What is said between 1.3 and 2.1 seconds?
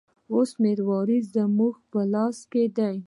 زموږ په